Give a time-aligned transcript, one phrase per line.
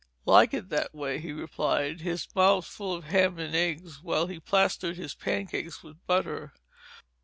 [0.25, 4.39] "Like it that way," he replied, his mouth full of ham and eggs, while he
[4.39, 6.53] plastered his pancakes with butter.